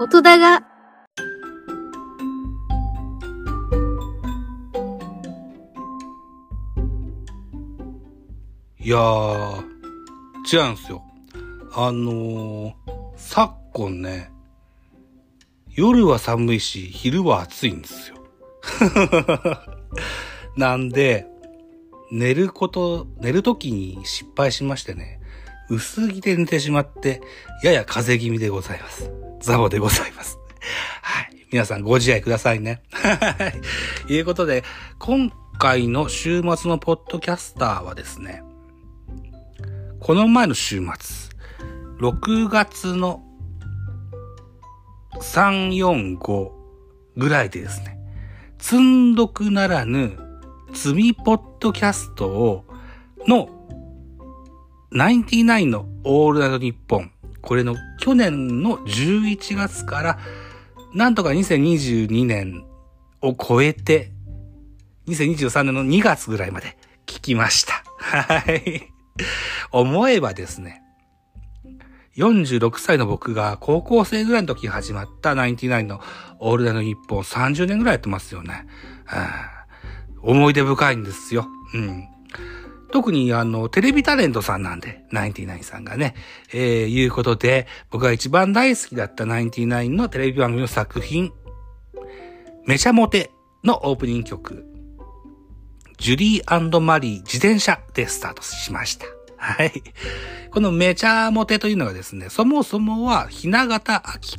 [0.00, 0.62] 音だが、
[8.78, 9.64] いやー、
[10.46, 11.02] 違うんすよ。
[11.74, 12.74] あのー、
[13.16, 14.30] 昨今ね、
[15.74, 18.18] 夜は寒いし、昼は暑いんですよ。
[20.56, 21.26] なんで、
[22.12, 25.17] 寝ること、寝るときに失敗しましてね、
[25.70, 27.20] 薄着で寝てしまって、
[27.62, 29.10] やや風邪気味でございます。
[29.40, 30.38] ザボでございます。
[31.02, 31.46] はい。
[31.50, 32.82] 皆さんご自愛くださいね。
[32.90, 34.06] はい。
[34.06, 34.64] ということで、
[34.98, 38.42] 今回の週末のポッドキャスターはですね、
[40.00, 40.86] この前の週末、
[42.00, 43.22] 6月の
[45.20, 46.50] 3、4、5
[47.16, 47.98] ぐらいでですね、
[48.58, 50.18] 積んどくならぬ、
[50.72, 52.64] 積みポッドキャストを、
[53.26, 53.57] の、
[54.90, 57.12] ナインティナインのオールナイトニッポン。
[57.42, 60.18] これの去年の11月から、
[60.94, 62.64] なんとか2022年
[63.20, 64.12] を超えて、
[65.06, 67.84] 2023年の2月ぐらいまで聞きました。
[67.98, 68.90] はい。
[69.72, 70.82] 思えばですね、
[72.16, 76.00] 46歳の僕が高校生ぐらいの時始まったナインティナインの
[76.40, 78.66] オールナイトニッポン30年ぐらいやってますよね。
[80.22, 81.46] 思い出深いんですよ。
[81.74, 82.08] うん。
[82.90, 86.14] 特にあの、テレビタレントさんなんで、ナインティナインさんがね、
[86.52, 91.32] えー、いうことで、僕が一番大好きだったナインティナインのテレビ番組の作品、
[92.66, 93.30] めちゃモテ
[93.64, 94.64] のオープニング曲、
[95.98, 99.06] ジュリーマリー自転車でスタートしました。
[99.36, 99.72] はい。
[100.50, 104.38] このめちゃモテというのがですね、そもそもは、ひながたあき、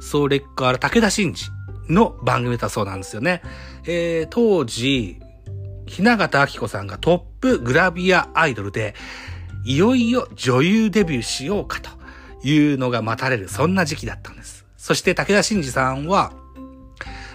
[0.00, 1.50] それから武田真治
[1.88, 3.42] の番組だそうなんですよね。
[3.84, 5.21] えー、当時、
[5.92, 8.94] ひながたあきこさんがトップグラビアアイドルで、
[9.66, 11.90] いよいよ女優デビューしようかと
[12.42, 14.64] いうのが待たれる、そんな時期だったんです。
[14.78, 16.32] そして武田真治さんは、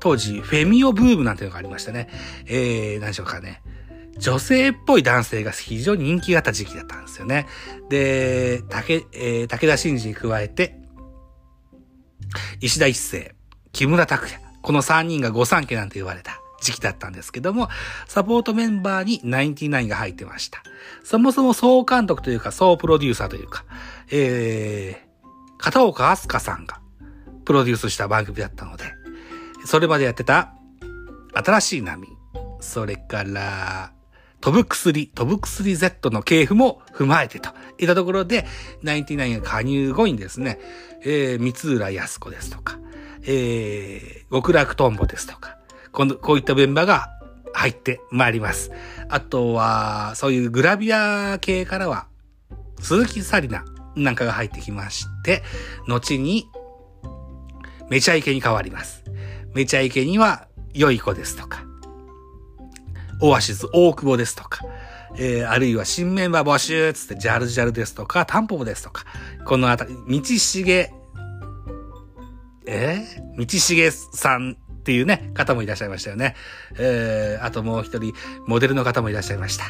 [0.00, 2.08] 当時、フェミオブームなんていうのがありましたね。
[2.46, 3.60] えー、何でしょうかね。
[4.16, 7.46] 女性っぽい男性が非常に人気があった時期だったんですよね。
[7.90, 10.74] で、竹、えー、武田真治に加えて、
[12.62, 13.34] 石田一世、
[13.72, 17.68] 木村拓哉、この3人が御三家なんて言われた時期だったんですけども、
[18.06, 20.62] サポートメンバーにナインティナインが入ってました。
[21.04, 23.64] そもそも総監督というか、総プロデューサーというか、
[24.10, 26.80] えー、片岡飛鳥さんが
[27.44, 28.84] プロデュースした番組だったので、
[29.64, 30.54] それまでやってた、
[31.32, 32.08] 新しい波、
[32.60, 33.92] それから、
[34.40, 38.46] 飛ぶ薬、飛ぶ薬 Z の系譜も踏まえてといったところで、
[38.82, 40.60] ナインティナインが加入後にですね、
[41.04, 42.78] えー、三浦康子ですとか、
[43.22, 45.57] えー、極楽とんぼですとか、
[45.98, 47.08] この、こういったメンバーが
[47.52, 48.70] 入ってまいります。
[49.08, 52.06] あとは、そういうグラビア系からは、
[52.78, 55.42] 鈴木紗理奈なんかが入ってきまして、
[55.88, 56.46] 後に、
[57.90, 59.02] めちゃイケに変わります。
[59.54, 61.64] めちゃイケには、良い子ですとか、
[63.20, 64.64] オアシス大久保ですとか、
[65.16, 69.04] えー、あるいは新メンバー募集つって、ジャルジャルですとか、タンポポですとか、
[69.44, 70.88] このあたり、道重、
[72.68, 74.58] えー、道重さん
[74.88, 76.34] っていうね、方もいらっしゃいましたよね。
[76.78, 78.14] えー、あともう一人、
[78.46, 79.64] モデルの方もいらっしゃいました。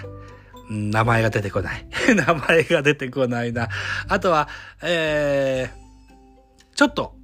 [0.70, 1.88] 名前が出てこない。
[2.14, 3.68] 名前が出てこないな。
[4.06, 4.48] あとは、
[4.80, 7.16] えー、ちょっと、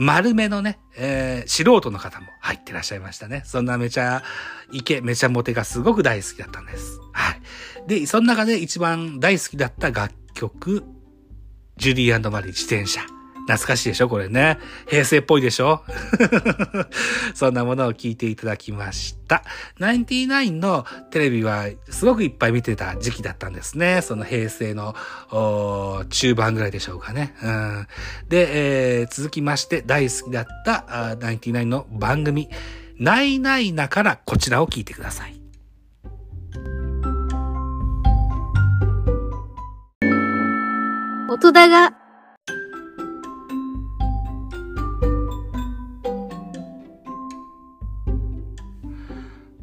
[0.00, 3.42] 丸めのね、えー、素人の方も入ってらっしゃいましたね。
[3.44, 4.24] そんなめちゃ
[4.72, 6.98] イケ、めちゃモテがすごく大好きだったんです。
[7.12, 7.40] はい。
[7.86, 10.82] で、その中で一番大好きだった楽曲、
[11.76, 13.17] ジュリーマリー自転車。
[13.48, 14.58] 懐かしいでしょこれね。
[14.88, 15.82] 平成っぽいでしょ？
[17.34, 19.42] そんなものを聞いていただきました。
[19.78, 24.02] ナインティナインのテレビはすごくいっぱい見てた時期だったんですね。
[24.02, 24.94] その平成の
[26.10, 27.34] 中盤ぐらいでしょうかね。
[27.42, 27.86] うん、
[28.28, 32.48] で、えー続きまして大好きだったあナインティナインの番組、
[32.98, 35.34] ないないなからこちらを聞いてください。
[41.30, 41.92] 音だが、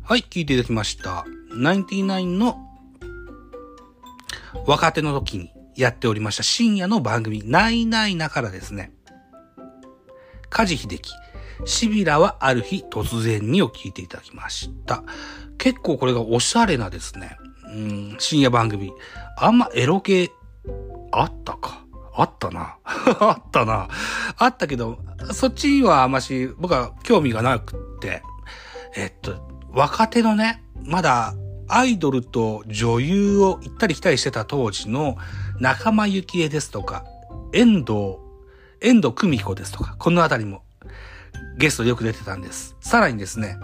[0.07, 1.25] はい、聞いていただきました。
[1.49, 2.59] ナインティナインの
[4.67, 8.91] 若手の時にやっておりました深夜の番組、ないないなからですね、
[10.51, 11.11] 梶秀樹、
[11.65, 15.01] シビラはある日突然にを聞いていただきました。
[15.57, 17.39] 結構これがおしゃれなですね、
[17.73, 18.93] うん、深夜番組。
[19.39, 20.29] あんまエロ系、
[21.13, 21.83] あったか。
[22.13, 22.77] あったな。
[22.85, 23.87] あったな。
[24.37, 24.99] あったけど、
[25.33, 28.21] そっちはあんまし僕は興味がなくって、
[28.95, 31.35] えっと、若手のね、まだ
[31.67, 35.17] アイドルと女優を行ったり来たりしてた当時の
[35.59, 37.03] 仲間由紀恵ですとか、
[37.53, 38.17] 遠藤
[38.81, 40.63] 遠藤久美子ですとか、このあたりも
[41.57, 42.77] ゲストよく出てたんです。
[42.79, 43.57] さらにですね、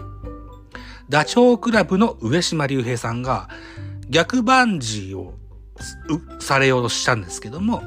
[1.08, 3.48] ダチョウ倶楽部の上島竜兵さんが
[4.10, 5.34] 逆バンジーを
[6.40, 7.82] されようとしたんですけども、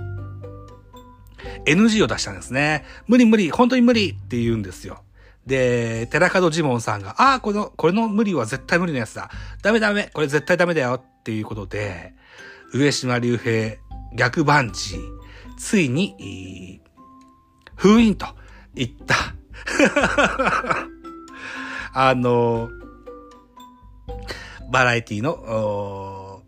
[1.66, 2.86] NG を出したんですね。
[3.06, 5.05] 無理無理、本当に無理って言うんですよ。
[5.46, 9.30] で、寺門ジモンさんが、ああ、この、これの無理は絶対無理なやつだ。
[9.62, 12.14] ダメダメ、これ絶対ダメだよっていうことで、
[12.74, 13.80] 上島竜兵
[14.16, 15.00] 逆バンジー、
[15.58, 16.82] ついに、
[17.76, 18.28] 封印と
[18.74, 19.16] 言った。
[21.94, 22.70] あの、
[24.72, 26.42] バラエティの、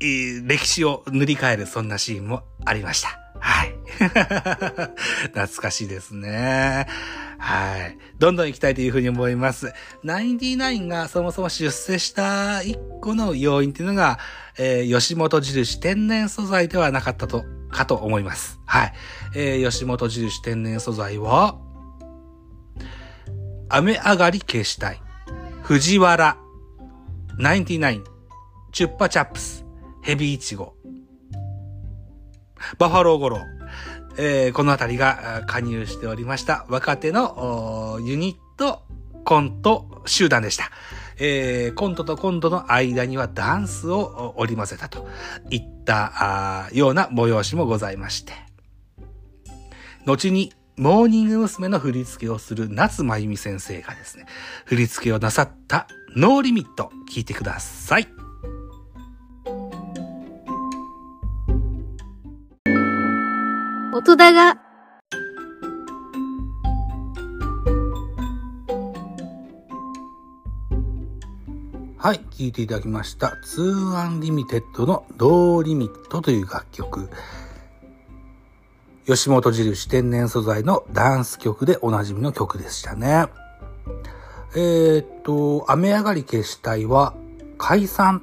[0.00, 3.20] 歴史を塗り替えるそんなシーンもありました。
[3.38, 3.74] はい。
[5.28, 6.86] 懐かしいですね。
[7.42, 7.98] はい。
[8.20, 9.72] どんどん行きたいというふうに思います。
[10.04, 14.20] ナインティナインがそもそも出世した一個の要因っていうのが、
[14.56, 17.42] えー、吉本印天然素材ではなかったと、
[17.72, 18.60] かと思います。
[18.64, 18.92] はい。
[19.34, 21.58] えー、吉本印天然素材は、
[23.68, 25.00] 雨上がり消したい。
[25.64, 26.36] 藤原、
[27.38, 28.04] ナインティナイン、
[28.70, 29.64] チュッパチャップス、
[30.00, 30.74] ヘビイチゴ、
[32.78, 33.61] バファローゴロー、
[34.16, 38.82] えー、このあたりが加入しておりました若手のユニット
[39.24, 40.70] コント集団でした。
[41.18, 45.08] えー、コントとコントの間にはダンスを織り交ぜたと
[45.50, 48.32] いったような催しもございまして。
[50.04, 51.68] 後にモーニング娘。
[51.68, 54.26] の振り付けをする夏まゆみ先生がですね、
[54.64, 55.86] 振り付けをなさった
[56.16, 58.21] ノーリミット聞いてください。
[63.94, 64.58] 音だが。
[71.98, 73.36] はい、聴いていただきました。
[73.44, 77.10] 2 Unlimited の No Limit という楽曲。
[79.06, 83.26] 吉本印天然素材のダンス曲でおなじみの曲でしたね。
[84.56, 87.12] えー、っと、雨上がり決死隊は
[87.58, 88.22] 解散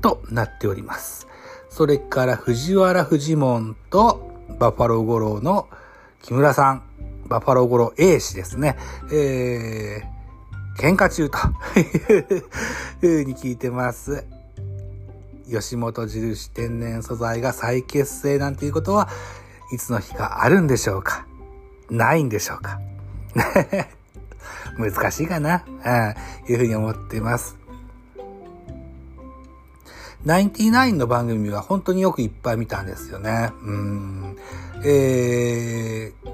[0.00, 1.28] となっております。
[1.68, 4.25] それから藤原フジモンと
[4.58, 5.68] バッファロー五郎の
[6.22, 6.82] 木村さん、
[7.28, 8.76] バッファロー五郎 A 氏ですね。
[9.12, 11.38] えー、喧嘩中と
[11.78, 12.46] いう
[13.00, 14.26] ふうに聞いてます。
[15.50, 19.08] 吉本印天然素材が再結成なんていうことは
[19.72, 21.26] いつの日かあるんでしょうか
[21.88, 22.80] ないんでしょうか
[24.76, 27.56] 難しいかな、うん、いうふうに思ってます。
[30.26, 33.52] ナインティナインの番組は本当によくいっぱい見たんですよね。
[33.62, 34.36] うん。
[34.84, 36.30] えー、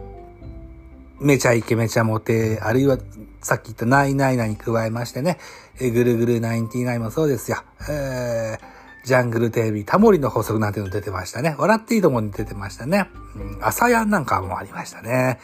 [1.21, 2.97] めちゃイケめちゃモテ、あるいは
[3.43, 5.37] さっき言ったナイナイナに加えましてね、
[5.79, 7.59] えぐるぐるナインティナインもそうですよ。
[7.91, 11.55] えー、ジャングルテレビ、タモリの法則なんていうの出てましたね。
[11.59, 13.11] 笑っていいともに出てましたね。
[13.37, 15.39] うん、朝やんなんかもありましたね。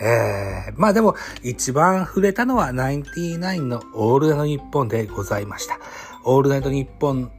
[0.00, 5.80] えー、まあでも、一番触れたのはナインティナインのオールナイトニッポンでございました。
[6.22, 7.32] オールナイトニッポン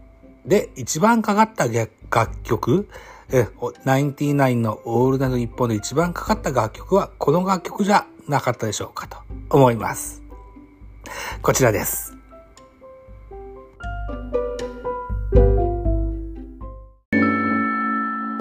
[0.49, 2.89] で、一番かかった楽曲、
[3.31, 3.47] え、
[3.85, 9.17] ナインティナインのオールナイト日本で一番かかった楽曲は、この楽曲じゃなかったでしょうかと
[9.51, 10.23] 思います。
[11.43, 12.17] こちらです。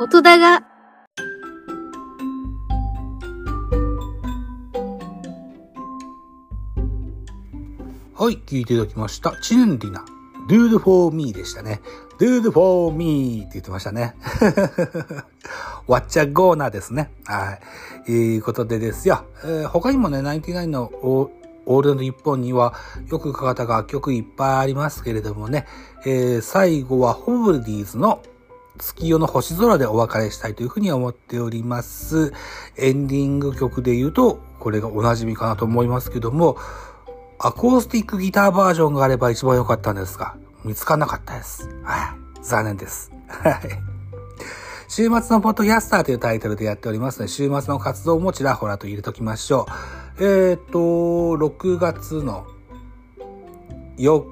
[0.01, 0.63] 音だが。
[8.15, 9.39] はい、聞いていただきました。
[9.43, 10.03] チネンリナ。
[10.49, 11.81] Do it for me でしたね。
[12.19, 14.15] do it for me って言ってましたね。
[15.87, 17.13] わっちゃゴーナーですね。
[17.25, 17.59] は
[18.07, 18.13] い。
[18.13, 19.25] いうことでですよ。
[19.45, 22.75] えー、他にもね、99のオールナイト日本には
[23.09, 25.67] よくかかった楽曲いっぱいありますけれどもね、
[26.07, 28.23] えー、最後はホブルディーズの
[28.79, 32.33] 月夜の星空でお別れしたいというふうに思っております。
[32.77, 36.57] エンディング曲で言うと、これがおなじみかなと思いますけども、
[37.41, 41.69] アコースティックギターバージョンがあれば一番良かったんですが、見つからなかったです。
[41.85, 42.43] はい。
[42.43, 43.13] 残念です。
[43.29, 43.59] はい。
[44.89, 49.67] 週末のポッドキャスターというタイトルでやっておりますので、週末の活動もちらほらと入れときましょ
[50.19, 50.25] う。
[50.25, 50.79] えっ、ー、と、
[51.37, 52.45] 6月の
[53.99, 54.25] 4、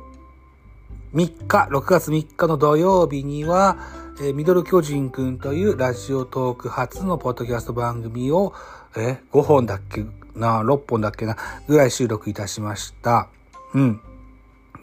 [1.14, 3.78] 3日、6月3日の土曜日には、
[4.18, 8.52] えー、ミドル巨人くんというラジオトーク初のポッドキャスト番組を、
[8.96, 10.04] え5本だっけ
[10.36, 11.36] な、6本だっけな、
[11.68, 13.28] ぐらい収録いたしました。
[13.74, 14.00] うん。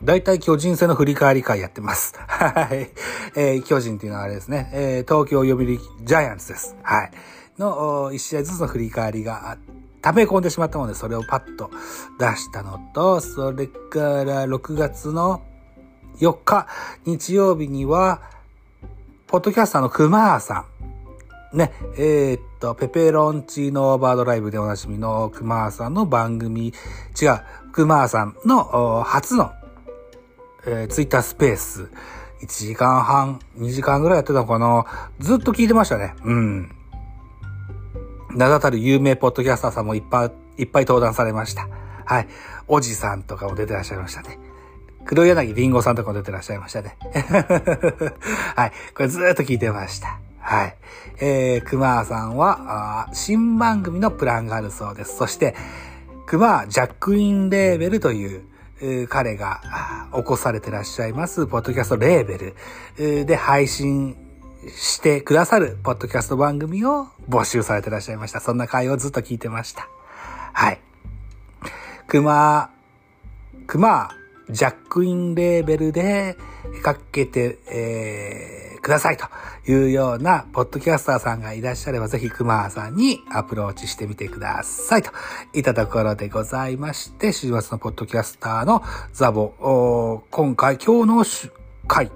[0.03, 2.13] 大体巨人戦の振り返り会やってます。
[2.27, 2.91] はい。
[3.35, 6.75] えー、巨人っていうのはあれですね、えー、東京読売ジャイアンツです。
[6.83, 7.11] はい。
[7.57, 9.57] の、1試合ずつの振り返りが
[10.01, 11.71] 溜め込んでしまったので、それをパッと
[12.19, 15.41] 出したのと、それから6月の
[16.19, 16.67] 4日、
[17.05, 18.21] 日曜日には、
[19.27, 20.65] ポッドキャスターの熊さん。
[21.53, 26.73] ね、えー、っと、ペペロンチーノオーバードライブでおなじみの熊さんの番組、
[27.21, 27.41] 違う、
[27.71, 29.51] 熊さんの初の、
[30.65, 31.89] えー、ツイッタースペース、
[32.41, 34.85] 1時間半、2時間ぐらいやってたのかな
[35.19, 36.15] ずっと聞いてましたね。
[36.23, 36.71] うん。
[38.31, 40.25] 名だたる有名ポッドキャスターさんもいっぱ
[40.57, 41.69] い、いっぱい登壇されました。
[42.05, 42.27] はい。
[42.67, 44.39] おじさんとかも出てらっしゃいましたね。
[45.05, 46.97] 黒柳りんごさんとかも出てらっしゃいましたね。
[48.55, 48.71] はい。
[48.95, 50.22] これずっと聞いてました。
[50.43, 50.75] はい。
[51.19, 55.15] えー、熊さんは、新番組のプランがあるそうです。
[55.15, 55.55] そして、
[56.25, 58.43] 熊ジャックインレーベルという、
[59.07, 59.61] 彼が
[60.13, 62.53] 起こされてらっしゃいます、ポッドキャストレーベ
[62.97, 64.17] ルで配信
[64.75, 68.41] してくださるポッドキャスト番組を募集されてらっしゃいました。
[68.41, 69.87] そんな回をずっと聞いてました。
[70.51, 70.81] はい。
[72.07, 72.69] 熊、
[73.67, 74.09] 熊、
[74.49, 76.35] ジャックインレーベルで
[76.83, 79.25] かけて、えー、くださいと
[79.71, 85.09] いうようなポッドキャスターさんがいらっしゃればぜひ熊さんにアプローチしてみてくださいと
[85.53, 91.25] いったところでございまして、週末のポッドキャスターのザボ、今回今日の
[91.87, 92.11] 回、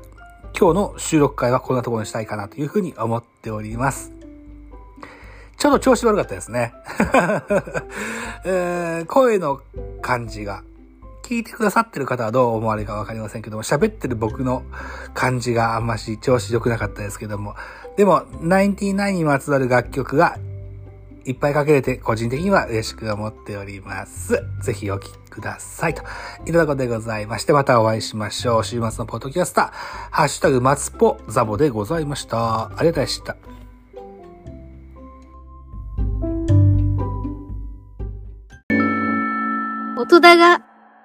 [0.59, 4.11] 今日の収録会はこんなところにしたいかなというふうに思っております。
[5.57, 6.73] ちょっと調子悪かったですね。
[8.45, 9.61] えー、声の
[10.01, 10.63] 感じが。
[11.27, 14.63] 聞いてくださってる方はどう思われるかわかりませんけども、喋ってる僕の
[15.13, 17.55] 感じがあんまし調子良くなかったですけども、
[17.97, 20.37] でも、99にまつわる楽曲が
[21.25, 24.41] いっぱいかけれて個人的には嬉しく思っております。
[24.61, 25.93] ぜひお聴きください。
[25.93, 26.05] といっ
[26.45, 28.63] たところでございまして、またお会いしましょう。
[28.63, 29.71] 週末のポッドキャスター、
[30.11, 32.67] ハッシュタグマツポザボでございました。
[32.67, 33.35] ありがとうございました。
[39.99, 40.66] 音だが